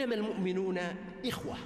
[0.00, 0.78] إنما المؤمنون
[1.26, 1.56] إخوة.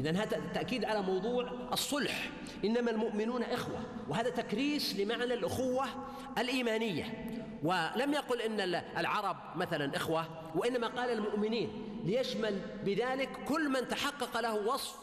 [0.00, 2.30] إذا هذا تأكيد على موضوع الصلح.
[2.64, 3.80] إنما المؤمنون إخوة.
[4.08, 5.86] وهذا تكريس لمعنى الأخوة
[6.38, 7.26] الإيمانية.
[7.62, 8.60] ولم يقل إن
[8.98, 11.70] العرب مثلا إخوة وإنما قال المؤمنين.
[12.04, 14.96] ليشمل بذلك كل من تحقق له وصف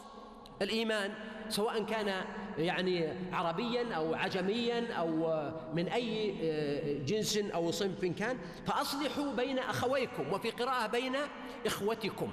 [0.62, 1.12] الإيمان
[1.48, 2.24] سواء كان
[2.58, 5.06] يعني عربيا أو عجميا أو
[5.74, 6.34] من أي
[7.06, 8.38] جنس أو صنف كان.
[8.66, 11.16] فأصلحوا بين أخويكم وفي قراءة بين
[11.66, 12.32] إخوتكم.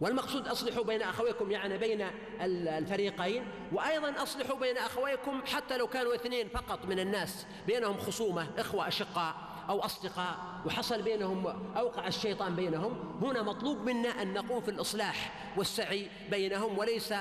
[0.00, 2.06] والمقصود أصلحوا بين أخويكم يعني بين
[2.40, 8.88] الفريقين وأيضا أصلحوا بين أخويكم حتى لو كانوا اثنين فقط من الناس بينهم خصومة إخوة
[8.88, 9.34] أشقاء
[9.68, 10.36] أو أصدقاء
[10.66, 13.18] وحصل بينهم أوقع الشيطان بينهم.
[13.22, 17.14] هنا مطلوب منا أن نقوم في الإصلاح والسعي بينهم وليس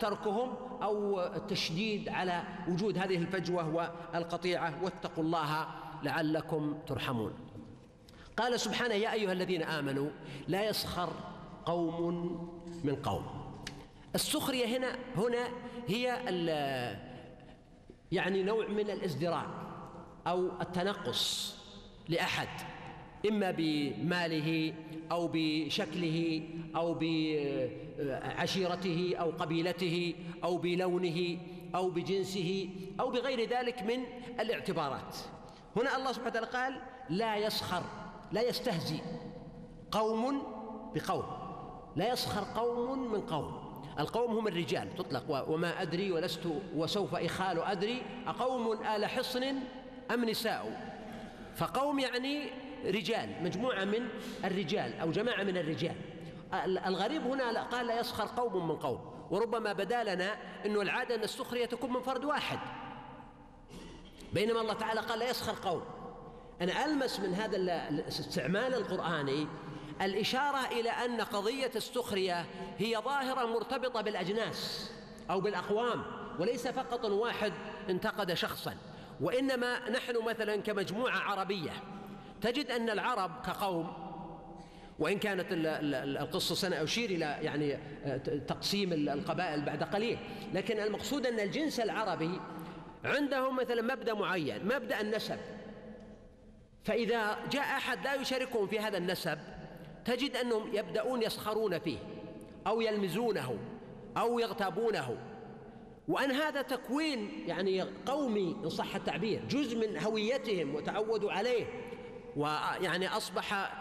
[0.00, 3.74] تركهم أو التشديد على وجود هذه الفجوة
[4.14, 4.84] والقطيعة.
[4.84, 5.66] واتقوا الله
[6.02, 7.34] لعلكم ترحمون.
[8.36, 10.10] قال سبحانه يا أيها الذين آمنوا
[10.48, 11.10] لا يسخر
[11.68, 12.48] قوم
[12.84, 13.24] من قوم.
[14.14, 15.48] السخرية هنا هنا
[15.88, 16.04] هي
[18.12, 19.46] يعني نوع من الازدراء
[20.26, 21.54] أو التنقص
[22.08, 22.48] لأحد
[23.28, 24.74] إما بماله
[25.12, 26.94] أو بشكله أو
[27.98, 31.38] بعشيرته أو قبيلته أو بلونه
[31.74, 32.68] أو بجنسه
[33.00, 34.04] أو بغير ذلك من
[34.40, 35.16] الاعتبارات.
[35.76, 36.80] هنا الله سبحانه وتعالى قال
[37.10, 37.82] لا يسخر
[38.32, 39.00] لا يستهزئ
[39.90, 40.42] قوم
[40.94, 41.37] بقوم.
[41.98, 43.68] لا يسخر قوم من قوم.
[43.98, 44.94] القوم هم الرجال.
[44.94, 46.46] تطلق وما أدري ولست
[46.76, 48.02] وسوف إخال أدري.
[48.26, 49.54] أقوم آل حصن
[50.10, 50.92] أم نساء؟
[51.56, 52.50] فقوم يعني
[52.84, 53.42] رجال.
[53.42, 54.08] مجموعة من
[54.44, 55.94] الرجال أو جماعة من الرجال.
[56.86, 59.00] الغريب هنا قال لا يسخر قوم من قوم.
[59.30, 62.58] وربما بدا لنا أنه العادة أن السخرية تكون من فرد واحد.
[64.32, 65.82] بينما الله تعالى قال لا يسخر قوم.
[66.62, 69.46] أنا ألمس من هذا الاستعمال القرآني
[70.02, 72.46] الإشارة إلى أن قضية السخرية
[72.78, 74.90] هي ظاهرة مرتبطة بالأجناس
[75.30, 76.02] أو بالأقوام
[76.38, 77.52] وليس فقط واحد
[77.90, 78.74] انتقد شخصا
[79.20, 81.72] وإنما نحن مثلا كمجموعة عربية.
[82.40, 84.08] تجد أن العرب كقوم
[84.98, 87.78] وإن كانت القصة سنأشير إلى يعني
[88.48, 90.18] تقسيم القبائل بعد قليل.
[90.54, 92.40] لكن المقصود أن الجنس العربي
[93.04, 95.38] عندهم مثلا مبدأ معين مبدأ النسب.
[96.84, 99.38] فإذا جاء أحد لا يشاركهم في هذا النسب
[100.08, 101.98] تجد أنهم يبدأون يسخرون فيه
[102.66, 103.58] أو يلمزونه
[104.16, 105.18] أو يغتابونه.
[106.08, 111.66] وأن هذا تكوين يعني قومي إن صح التعبير جزء من هويتهم وتعودوا عليه.
[112.36, 113.74] ويعني أصبح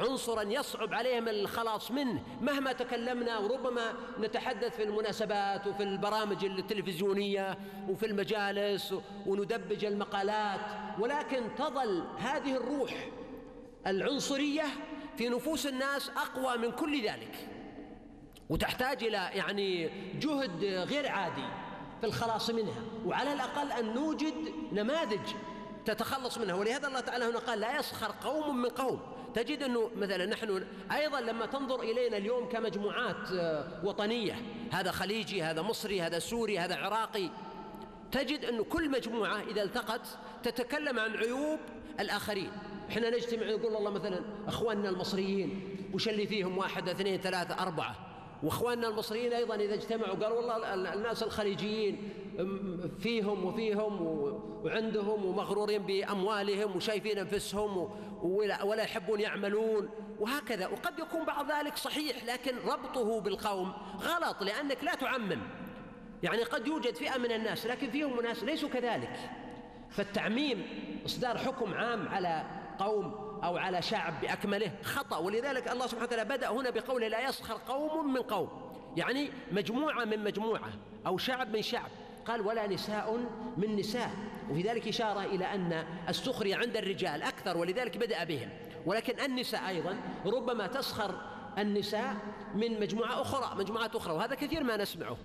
[0.00, 7.58] عنصرا يصعب عليهم الخلاص منه مهما تكلمنا وربما نتحدث في المناسبات وفي البرامج التلفزيونية
[7.88, 8.94] وفي المجالس
[9.26, 10.60] وندبج المقالات.
[10.98, 13.08] ولكن تظل هذه الروح
[13.86, 14.64] العنصرية
[15.18, 17.48] في نفوس الناس أقوى من كل ذلك.
[18.48, 21.48] وتحتاج إلى يعني جهد غير عادي
[22.00, 22.82] في الخلاص منها.
[23.06, 24.34] وعلى الأقل أن نوجد
[24.72, 25.34] نماذج
[25.86, 26.54] تتخلص منها.
[26.54, 29.00] ولهذا الله تعالى هنا قال لا يسخر قوم من قوم.
[29.34, 33.28] تجد أنه مثلا نحن أيضا لما تنظر إلينا اليوم كمجموعات
[33.84, 34.36] وطنية
[34.72, 37.30] هذا خليجي هذا مصري هذا سوري هذا عراقي
[38.12, 40.06] تجد أن كل مجموعة إذا التقت
[40.42, 41.58] تتكلم عن عيوب
[42.00, 42.50] الآخرين.
[42.90, 47.96] إحنا نجتمع نقول والله مثلا أخواننا المصريين وش اللي فيهم واحد اثنين ثلاثة أربعة؟
[48.42, 52.12] وأخواننا المصريين أيضا إذا اجتمعوا قالوا والله الناس الخليجيين
[52.98, 54.02] فيهم وفيهم
[54.64, 57.90] وعندهم ومغرورين بأموالهم وشايفين أنفسهم
[58.62, 59.88] ولا يحبون يعملون
[60.20, 60.66] وهكذا.
[60.66, 65.40] وقد يكون بعض ذلك صحيح لكن ربطه بالقوم غلط لأنك لا تعمم.
[66.22, 69.30] يعني قد يوجد فئة من الناس لكن فيهم ناس ليسوا كذلك.
[69.90, 70.66] فالتعميم
[71.06, 72.44] إصدار حكم عام على
[72.78, 75.18] قوم أو على شعب بأكمله خطأ.
[75.18, 78.48] ولذلك الله سبحانه وتعالى بدأ هنا بقوله لا يسخر قوم من قوم.
[78.96, 80.70] يعني مجموعة من مجموعة
[81.06, 81.90] أو شعب من شعب.
[82.26, 83.26] قال ولا نساء
[83.56, 84.10] من نساء.
[84.50, 88.48] وفي ذلك إشارة إلى أن السخرية عند الرجال أكثر ولذلك بدأ بهم.
[88.86, 91.14] ولكن النساء أيضا ربما تسخر
[91.58, 92.16] النساء
[92.54, 94.14] من مجموعة أخرى مجموعات أخرى.
[94.14, 95.16] وهذا كثير ما نسمعه.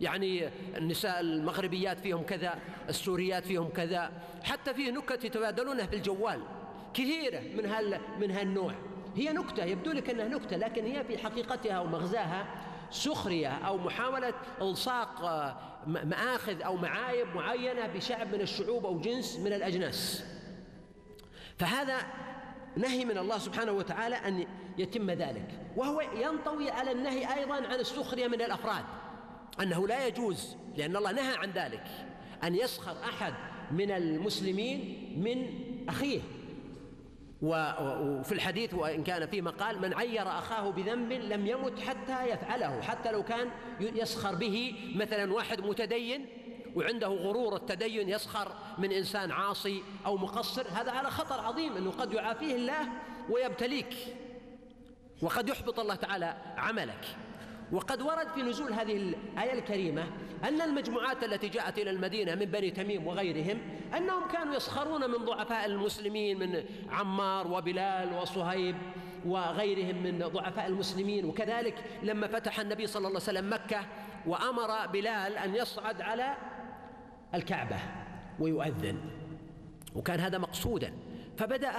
[0.00, 2.58] يعني النساء المغربيات فيهم كذا
[2.88, 4.12] السوريات فيهم كذا.
[4.42, 6.40] حتى فيه نكت يتبادلونها في الجوال
[6.94, 8.74] كثيرة من هال من هالنوع.
[9.16, 12.46] هي نكتة يبدو لك أنها نكتة لكن هي في حقيقتها ومغزاها
[12.90, 15.56] سخرية أو محاولة إلصاق آه،
[15.86, 20.24] مآخذ أو معايب معينة بشعب من الشعوب أو جنس من الأجناس.
[21.58, 21.98] فهذا
[22.76, 24.46] نهي من الله سبحانه وتعالى أن
[24.78, 25.48] يتم ذلك.
[25.76, 28.84] وهو ينطوي على النهي أيضا عن السخرية من الأفراد.
[29.60, 31.86] أنه لا يجوز لأن الله نهى عن ذلك
[32.44, 33.34] أن يسخر أحد
[33.70, 35.46] من المسلمين من
[35.88, 36.20] أخيه.
[37.44, 42.80] وفي الحديث وإن كان في مقال من عير أخاه بذنب لم يمت حتى يفعله.
[42.82, 43.50] حتى لو كان
[43.80, 46.26] يسخر به مثلا واحد متدين
[46.76, 52.12] وعنده غرور التدين يسخر من إنسان عاصي أو مقصر هذا على خطر عظيم أنه قد
[52.12, 52.88] يعافيه الله
[53.30, 53.94] ويبتليك
[55.22, 57.16] وقد يحبط الله تعالى عملك.
[57.72, 60.04] وقد ورد في نزول هذه الآية الكريمة
[60.44, 63.58] أن المجموعات التي جاءت إلى المدينة من بني تميم وغيرهم
[63.96, 68.76] أنهم كانوا يسخرون من ضعفاء المسلمين من عمار وبلال وصهيب
[69.26, 71.24] وغيرهم من ضعفاء المسلمين.
[71.24, 73.80] وكذلك لما فتح النبي صلى الله عليه وسلم مكة
[74.26, 76.36] وأمر بلال أن يصعد على
[77.34, 77.76] الكعبة
[78.40, 79.00] ويؤذن.
[79.94, 80.92] وكان هذا مقصودا.
[81.36, 81.72] فبدأ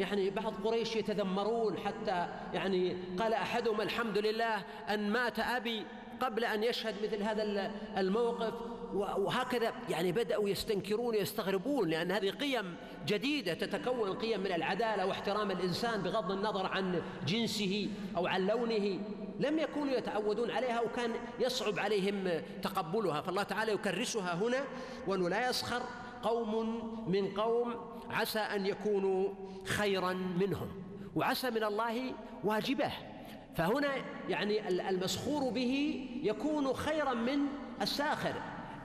[0.00, 4.56] يعني بعض قريش يتذمرون حتى يعني قال أحدهم الحمد لله
[4.88, 5.86] أن مات أبي
[6.20, 8.54] قبل أن يشهد مثل هذا الموقف.
[8.94, 12.76] وهكذا يعني بدأوا يستنكرون ويستغربون لأن هذه قيم
[13.06, 19.00] جديدة تتكون قيم من العدالة واحترام الإنسان بغض النظر عن جنسه أو عن لونه.
[19.40, 23.20] لم يكونوا يتعودون عليها وكان يصعب عليهم تقبلها.
[23.20, 24.64] فالله تعالى يكرسها هنا
[25.06, 25.82] وأنه لا يسخر
[26.22, 27.74] قوم من قوم
[28.10, 29.28] عسى أن يكونوا
[29.64, 30.68] خيرا منهم
[31.16, 32.14] وعسى من الله
[32.44, 32.92] واجبه.
[33.56, 33.88] فهنا
[34.28, 37.38] يعني المسخور به يكون خيرا من
[37.82, 38.34] الساخر.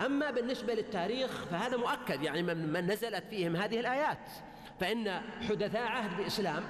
[0.05, 4.29] أما بالنسبة للتاريخ فهذا مؤكد يعني من نزلت فيهم هذه الآيات.
[4.79, 6.63] فإن حدثاء عهد الإسلام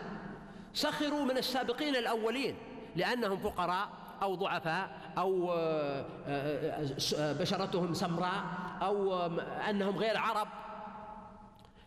[0.73, 2.55] سخروا من السابقين الأولين
[2.95, 3.89] لأنهم فقراء
[4.21, 8.43] أو ضعفاء أو آه، آه، آه، بشرتهم سمراء
[8.81, 9.25] أو
[9.69, 10.47] أنهم غير عرب.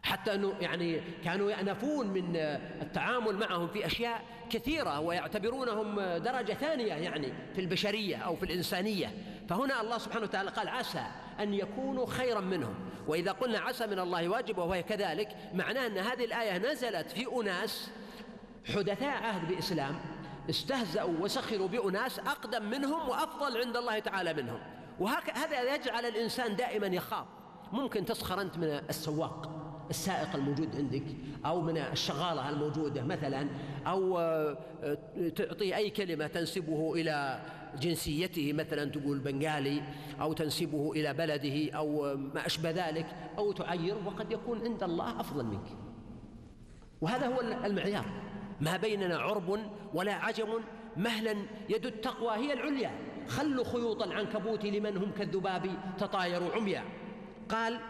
[0.03, 2.37] حتى أنه يعني كانوا يأنفون من
[2.83, 9.13] التعامل معهم في أشياء كثيرة ويعتبرونهم درجة ثانية يعني في البشرية أو في الإنسانية.
[9.49, 11.03] فهنا الله سبحانه وتعالى قال عسى
[11.41, 12.75] أن يكونوا خيرا منهم.
[13.07, 17.91] وإذا قلنا عسى من الله واجب وهو كذلك معناه أن هذه الآية نزلت في أناس
[18.75, 20.01] حدثاء عهد بإسلام.
[20.51, 24.61] استهزأوا وسخروا بأناس أقدم منهم وأفضل عند الله تعالى منهم.
[25.01, 27.27] وهذا يجعل الإنسان دائما يخاف.
[27.73, 29.59] ممكن تسخر أنت من السواق
[29.91, 31.05] السائق الموجود عندك
[31.47, 33.49] أو من الشغالة الموجودة مثلا
[33.87, 34.59] أو آه،
[35.37, 37.41] تعطي أي كلمة تنسبه إلى
[37.81, 39.83] جنسيته مثلا تقول بنغالي
[40.21, 43.07] أو تنسبه إلى بلده أو ما أشبه ذلك
[43.39, 45.69] أو تعير وقد يكون عند الله أفضل منك.
[47.01, 48.05] وهذا هو المعيار.
[48.61, 49.59] ما بيننا عرب
[49.95, 50.49] ولا عجم
[50.97, 51.35] مهلا
[51.69, 52.91] يد التقوى هي العليا.
[53.29, 56.85] خلوا خيوط العنكبوت لمن هم كالذباب تطايروا عميا.
[57.49, 57.81] قال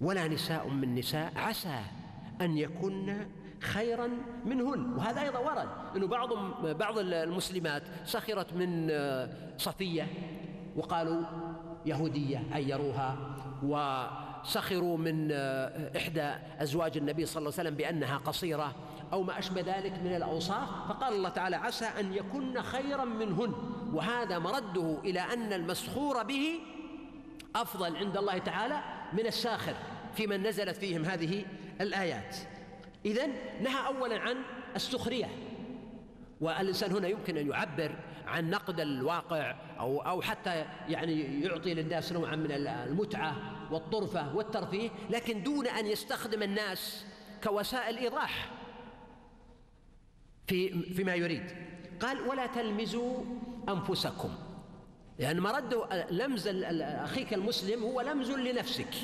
[0.00, 1.80] ولا نساء من نساء عسى
[2.40, 3.26] أن يكن
[3.60, 4.08] خيرا
[4.44, 4.92] منهن.
[4.92, 6.32] وهذا أيضا ورد أنه بعض
[6.76, 8.90] بعض المسلمات سخرت من
[9.58, 10.06] صفية
[10.76, 11.22] وقالوا
[11.86, 15.32] يهودية عيروها وسخروا من
[15.96, 18.74] إحدى أزواج النبي صلى الله عليه وسلم بأنها قصيرة.
[19.12, 23.54] أو ما أشبه ذلك من الأوصاف فقال الله تعالى عسى أن يكن خيرا منهن.
[23.92, 26.60] وهذا مرده إلى أن المسخور به
[27.56, 29.74] أفضل عند الله تعالى من الساخر
[30.14, 31.44] في من نزلت فيهم هذه
[31.80, 32.36] الآيات.
[33.06, 34.36] إذن نهى أولا عن
[34.76, 35.28] السخرية.
[36.40, 42.36] والإنسان هنا يمكن أن يعبر عن نقد الواقع أو أو حتى يعني يعطي للناس نوعا
[42.36, 43.36] من المتعة
[43.70, 47.04] والطرفة والترفيه لكن دون أن يستخدم الناس
[47.44, 48.61] كوسائل إيضاح.
[50.46, 51.44] في فيما يريد.
[52.00, 53.24] قال ولا تلمزوا
[53.68, 54.30] أنفسكم.
[55.18, 55.74] لأن مرد
[56.10, 56.48] لمز
[56.82, 58.94] أخيك المسلم هو لمز لنفسك.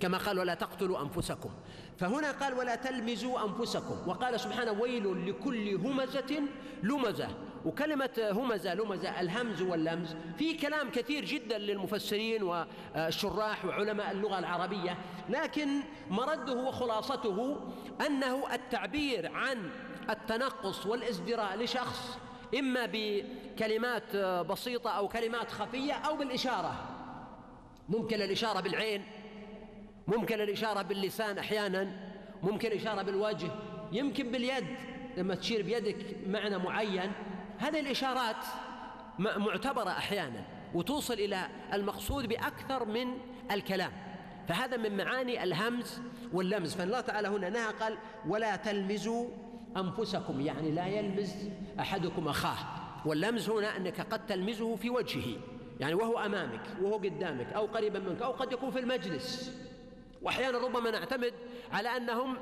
[0.00, 1.50] كما قال ولا تقتلوا أنفسكم.
[1.98, 4.08] فهنا قال ولا تلمزوا أنفسكم.
[4.08, 6.42] وقال سبحانه ويل لكل همزة
[6.82, 7.28] لمزة.
[7.64, 14.98] وكلمة همزة لمزة الهمز واللمز في كلام كثير جدا للمفسرين والشراح وعلماء اللغة العربية.
[15.28, 17.60] لكن مرده وخلاصته
[18.06, 19.70] أنه التعبير عن
[20.10, 22.18] التنقص والازدراء لشخص
[22.58, 26.88] إما بكلمات بسيطة أو كلمات خفية أو بالإشارة.
[27.88, 29.04] ممكن الإشارة بالعين
[30.06, 31.90] ممكن الإشارة باللسان أحيانا
[32.42, 33.50] ممكن إشارة بالوجه
[33.92, 34.66] يمكن باليد
[35.16, 37.12] لما تشير بيدك معنى معين.
[37.58, 38.36] هذه الإشارات
[39.18, 40.44] معتبرة أحيانا
[40.74, 43.06] وتوصل إلى المقصود بأكثر من
[43.50, 43.92] الكلام.
[44.48, 46.00] فهذا من معاني الهمز
[46.32, 46.74] واللمز.
[46.74, 49.28] فالله تعالى هنا نهى قال ولا تلمزوا
[49.76, 50.40] أنفسكم.
[50.40, 51.34] يعني لا يلمز
[51.80, 52.56] أحدكم أخاه.
[53.06, 55.38] واللمز هنا أنك قد تلمزه في وجهه
[55.80, 59.52] يعني وهو أمامك وهو قدامك أو قريبا منك أو قد يكون في المجلس.
[60.24, 61.34] وأحيانا ربما نعتمد
[61.72, 62.36] على أنهم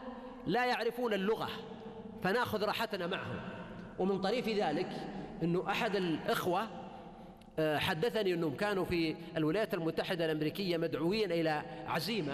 [0.47, 1.49] لا يعرفون اللغة
[2.23, 3.41] فناخذ راحتنا معهم.
[3.99, 4.89] ومن طريف ذلك
[5.43, 6.69] أنه أحد الإخوة
[7.59, 12.33] آه، حدثني أنهم كانوا في الولايات المتحدة الأمريكية مدعوين إلى عزيمة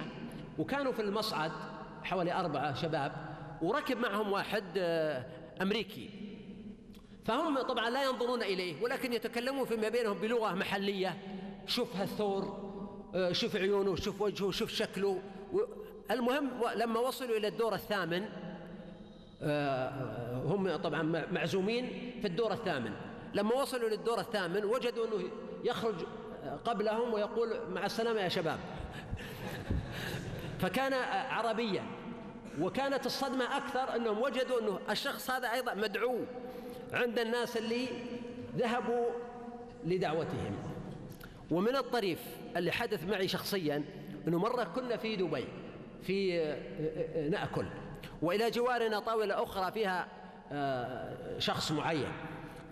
[0.59, 1.53] وكانوا في المصعد
[2.05, 3.13] حوالي أربعة شباب
[3.63, 5.27] وركب معهم واحد آه،
[5.63, 6.11] أمريكي.
[7.25, 11.19] فهم طبعا لا ينظرون إليه ولكن يتكلمون فيما بينهم بلغة محلية.
[11.67, 12.69] شوف هالثور
[13.15, 15.21] آه، شوف عيونه شوف وجهه شوف شكله.
[16.11, 18.29] المهم لما وصلوا إلى الدور الثامن
[19.43, 22.93] آه، هم طبعا معزومين في الدور الثامن.
[23.35, 25.31] لما وصلوا للدور الثامن وجدوا أنه
[25.65, 25.95] يخرج
[26.65, 28.59] قبلهم ويقول مع السلامة يا شباب.
[30.61, 30.93] فكان
[31.31, 31.83] عربيا
[32.61, 36.19] وكانت الصدمة أكثر أنهم وجدوا أنه الشخص هذا أيضا مدعو
[36.93, 37.87] عند الناس اللي
[38.57, 39.07] ذهبوا
[39.87, 40.57] لدعوتهم.
[41.51, 42.19] ومن الطريف
[42.57, 43.85] اللي حدث معي شخصيا
[44.29, 45.45] أنه مرة كنا في دبي
[46.03, 46.39] في
[47.31, 47.67] نأكل.
[48.23, 50.07] وإلى جوارنا طاولة أخرى فيها
[50.53, 52.13] آه، شخص معين.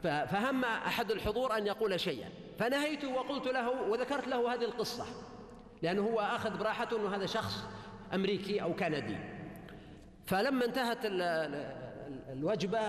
[0.02, 2.28] فهم أحد الحضور أن يقول شيئا.
[2.58, 5.04] فنهيته وقلت له وذكرت له هذه القصة.
[5.82, 7.64] لأنه هو أخذ براحته أنه هذا شخص
[8.14, 9.16] أمريكي أو كندي.
[10.26, 10.98] فلما انتهت
[12.32, 12.80] الوجبة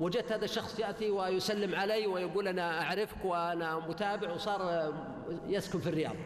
[0.00, 4.92] وجدت هذا الشخص يأتي ويسلم علي ويقول أنا أعرفك وأنا متابع وصار
[5.46, 6.16] يسكن في الرياض.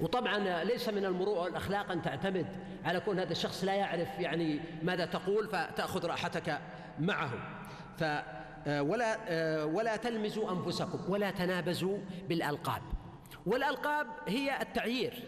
[0.00, 2.46] وطبعا ليس من المروءة والأخلاق أن تعتمد
[2.84, 6.58] على كون هذا الشخص لا يعرف يعني ماذا تقول فتأخذ راحتك
[7.00, 7.30] معه.
[7.98, 8.04] ف
[8.68, 9.16] ولا
[9.64, 11.98] ولا تلمزوا أنفسكم ولا تنابزوا
[12.28, 12.82] بالألقاب.
[13.46, 15.22] والألقاب هي التعيير.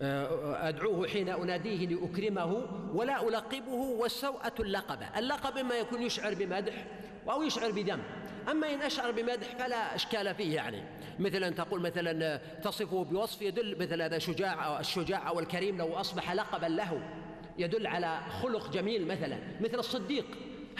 [0.00, 6.84] أدعوه حين أناديه لأكرمه ولا ألقبه والسوءة اللقبة اللقب إما يكون يشعر بمدح
[7.30, 8.02] أو يشعر بذم
[8.50, 10.82] أما إن أشعر بمدح فلا إشكال فيه يعني.
[11.18, 15.94] مثل أن تقول مثلا تصفه بوصف يدل مثل هذا شجاع أو الشجاع أو الكريم لو
[15.94, 17.02] أصبح لقبا له.
[17.58, 19.38] يدل على خلق جميل مثلا.
[19.60, 20.26] مثل الصديق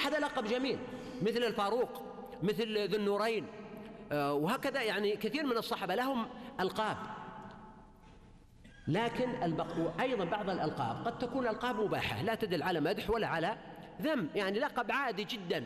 [0.05, 0.79] هذا لقب جميل.
[1.23, 2.03] مثل الفاروق
[2.43, 3.47] مثل ذو النورين.
[4.13, 6.27] آه، وهكذا يعني كثير من الصحابة لهم
[6.61, 6.97] ألقاب.
[8.89, 9.55] لكن
[10.01, 12.23] أيضا بعض الألقاب قد تكون ألقاب مباحة.
[12.23, 13.57] لا تدل على مدح ولا على
[14.03, 14.29] ذم.
[14.35, 15.65] يعني لقب عادي جدا.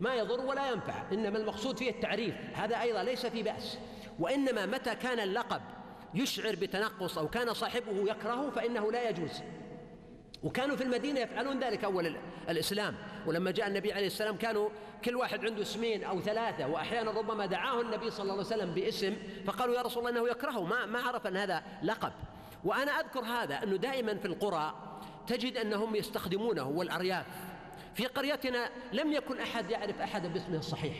[0.00, 3.78] ما يضر ولا ينفع إنما المقصود فيه التعريف هذا أيضا ليس في بأس.
[4.18, 5.60] وإنما متى كان اللقب
[6.14, 9.42] يشعر بتنقص أو كان صاحبه يكرهه فإنه لا يجوز.
[10.42, 12.16] وكانوا في المدينة يفعلون ذلك أول
[12.48, 12.94] الإسلام.
[13.26, 14.68] ولما جاء النبي عليه السلام كانوا
[15.04, 19.16] كل واحد عنده اسمين أو ثلاثة وأحيانا ربما دعاه النبي صلى الله عليه وسلم باسم
[19.46, 20.64] فقالوا يا رسول الله إنه يكرهه.
[20.64, 22.12] ما, ما عرف أن هذا لقب.
[22.64, 24.74] وأنا أذكر هذا أنه دائما في القرى
[25.26, 27.49] تجد أنهم يستخدمونه والأرياف.
[27.94, 30.96] في قريتنا لم يكن أحد يعرف أحدا باسمه الصحيح.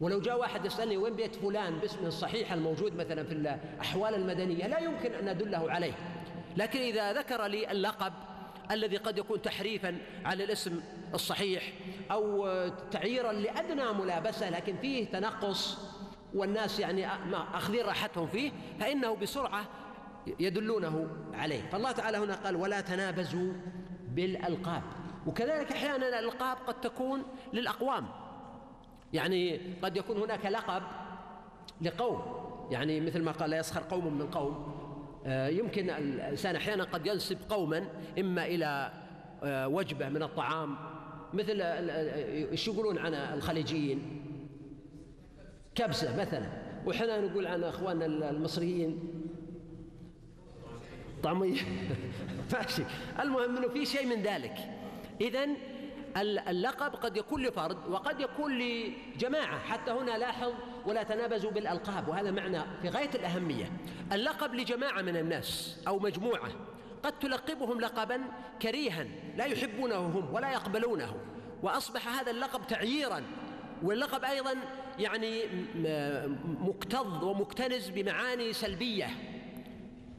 [0.00, 4.78] ولو جاء واحد يسألني وين بيت فلان باسمه الصحيح الموجود مثلا في الأحوال المدنية لا
[4.78, 5.92] يمكن أن أدله عليه.
[6.56, 8.12] لكن إذا ذكر لي اللقب
[8.70, 10.80] الذي قد يكون تحريفا على الاسم
[11.14, 11.72] الصحيح
[12.10, 12.48] أو
[12.90, 15.78] تعييرا لأدنى ملابسة لكن فيه تنقص
[16.34, 17.06] والناس يعني
[17.54, 19.64] أخذين راحتهم فيه فإنه بسرعة
[20.40, 21.68] يدلونه عليه.
[21.72, 23.52] فالله تعالى هنا قال ولا تنابزوا
[24.08, 24.82] بالألقاب.
[25.26, 28.08] وكذلك أحيانا الألقاب قد تكون للأقوام.
[29.12, 30.82] يعني قد يكون هناك لقب
[31.80, 32.22] لقوم.
[32.70, 34.82] يعني مثل ما قال لا يسخر قوم من قوم.
[35.26, 37.88] آه، يمكن الإنسان أحيانا قد ينسب قوما
[38.18, 38.92] إما إلى
[39.42, 40.76] آه، وجبة من الطعام.
[41.32, 44.22] مثل إيش يقولون عن الخليجيين؟
[45.74, 46.46] كبسة مثلا.
[46.86, 48.98] وحنا نقول عن إخواننا المصريين.
[51.22, 51.60] طعمية.
[52.52, 52.82] ماشي.
[53.20, 54.81] المهم إنه في شيء من ذلك.
[55.22, 55.48] اذا
[56.48, 59.58] اللقب قد يكون لفرد وقد يكون لجماعة.
[59.58, 60.52] حتى هنا لاحظ
[60.86, 63.72] ولا تنابزوا بالألقاب وهذا معنى في غاية الأهمية.
[64.12, 66.50] اللقب لجماعة من الناس أو مجموعة
[67.02, 68.20] قد تلقبهم لقبا
[68.62, 71.16] كريها لا يحبونه هم ولا يقبلونه.
[71.62, 73.22] وأصبح هذا اللقب تعييرا
[73.82, 74.54] واللقب أيضا
[74.98, 75.42] يعني
[76.44, 79.06] مكتظ ومكتنز بمعاني سلبية.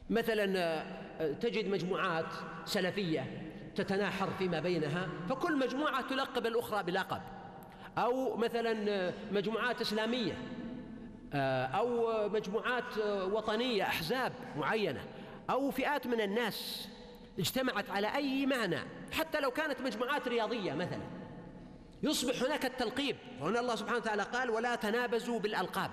[0.10, 0.86] مثلا
[1.41, 2.33] تجد مجموعات
[2.65, 3.42] سلفية
[3.75, 7.22] تتناحر فيما بينها فكل مجموعة تلقب الأخرى بلقب.
[7.98, 10.38] أو مثلا مجموعات إسلامية
[11.34, 12.98] آه، أو مجموعات
[13.32, 15.06] وطنية أحزاب معينة
[15.50, 16.88] أو فئات من الناس
[17.39, 18.80] اجتمعت على أي معنى.
[19.12, 21.01] حتى لو كانت مجموعات رياضية مثلا
[22.03, 23.15] يصبح هناك التلقيب.
[23.42, 25.92] وهنا الله سبحانه وتعالى قال ولا تنابزوا بالألقاب.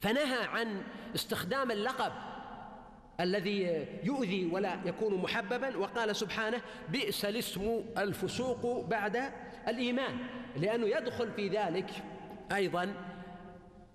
[0.00, 0.82] فنهى عن
[1.14, 2.12] استخدام اللقب
[3.20, 9.22] الذي يؤذي ولا يكون محببا وقال سبحانه بئس الاسم الفسوق بعد
[9.68, 10.18] الإيمان.
[10.56, 11.90] لأنه يدخل في ذلك
[12.54, 12.94] أيضا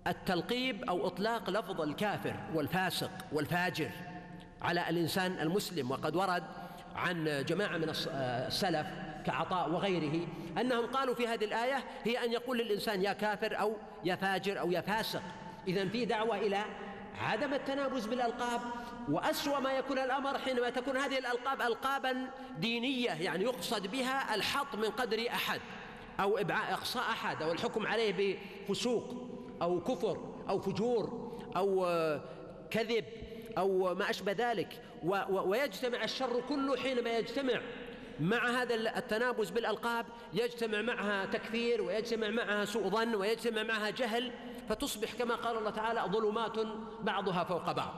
[0.06, 3.90] التلقيب أو إطلاق لفظ الكافر والفاسق والفاجر
[4.62, 5.90] على الإنسان المسلم.
[5.90, 6.44] وقد ورد
[6.94, 8.86] عن جماعة من السلف
[9.26, 10.26] كعطاء وغيره
[10.60, 14.72] أنهم قالوا في هذه الآية هي أن يقول للإنسان يا كافر أو يا فاجر أو
[14.72, 15.22] يا فاسق.
[15.68, 16.64] اذا في دعوة إلى
[17.20, 18.60] عدم التنابز بالألقاب
[19.08, 24.90] وأسوأ ما يكون الأمر حينما تكون هذه الألقاب القابا دينية يعني يقصد بها الحط من
[24.90, 25.60] قدر أحد
[26.20, 28.36] أو إبعاء اقصاء أحد أو الحكم عليه
[28.68, 29.14] بفسوق
[29.62, 31.86] أو كفر أو فجور أو
[32.70, 33.04] كذب
[33.58, 34.82] أو ما أشبه ذلك.
[35.30, 37.60] ويجتمع الشر كله حينما يجتمع
[38.20, 44.32] مع هذا التنابز بالألقاب يجتمع معها تكفير ويجتمع معها سوء ظن ويجتمع معها جهل.
[44.68, 46.56] فتصبح كما قال الله تعالى ظلمات
[47.00, 47.94] بعضها فوق بعض.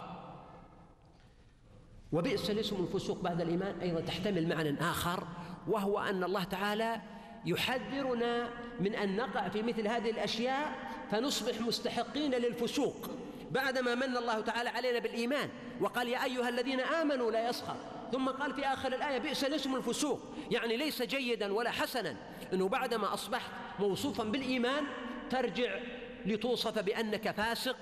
[2.12, 5.26] وبئس الاسم الفسوق بعد الإيمان أيضا تحتمل معنى آخر
[5.68, 7.00] وهو أن الله تعالى
[7.46, 8.50] يحذرنا
[8.80, 10.78] من أن نقع في مثل هذه الأشياء
[11.10, 13.10] فنصبح مستحقين للفسوق
[13.50, 15.48] بعدما من الله تعالى علينا بالإيمان
[15.80, 17.76] وقال يا أيها الذين آمنوا لا يسخر.
[18.12, 22.16] ثم قال في آخر الآية بئس الاسم الفسوق يعني ليس جيدا ولا حسنا
[22.52, 24.84] أنه بعدما أصبحت موصوفا بالإيمان
[25.30, 25.78] ترجع
[26.26, 27.76] لتوصف بأنك فاسق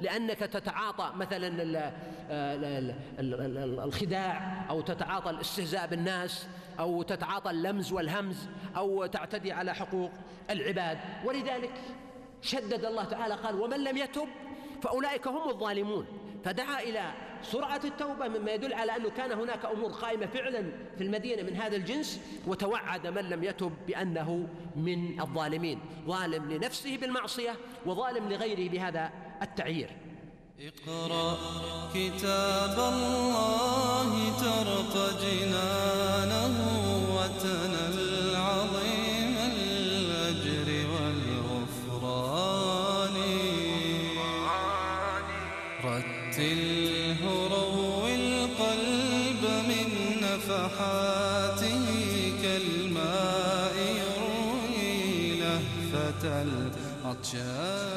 [0.00, 1.92] لأنك تتعاطى مثلا
[3.84, 6.46] الخداع أو تتعاطى الاستهزاء بالناس
[6.78, 10.10] أو تتعاطى اللمز والهمز أو تعتدي على حقوق
[10.50, 10.98] العباد.
[11.24, 11.72] ولذلك
[12.42, 14.28] شدد الله تعالى قال ومن لم يتب
[14.82, 16.06] فأولئك هم الظالمون.
[16.44, 17.12] فدعا إلى
[17.52, 20.62] سرعة التوبة مما يدل على أنه كان هناك أمور قائمة فعلا
[20.98, 25.80] في المدينة من هذا الجنس وتوعد من لم يتب بأنه من الظالمين.
[26.06, 29.10] ظالم لنفسه بالمعصية وظالم لغيره بهذا
[29.42, 29.90] التعيير.
[30.60, 31.38] اقرأ
[31.94, 34.10] كتاب الله
[34.40, 36.54] ترق جنانه
[37.16, 38.03] وتنل
[57.24, 57.93] كالماء يروي لهفة العطشان